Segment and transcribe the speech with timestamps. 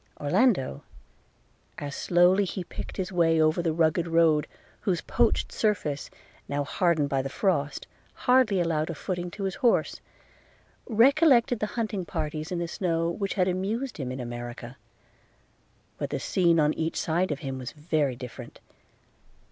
[0.19, 0.81] Orlando,
[1.77, 4.47] as slowly he picked his way over the rugged road,
[4.79, 6.09] whose poached surface,
[6.49, 7.85] now hardened by the frost,
[8.25, 10.01] hardly allowed a footing to his horse,
[10.89, 14.75] recollected the hunting parties in the snow, which had amused him in America;
[15.99, 18.57] but the scene on each side of him was very different.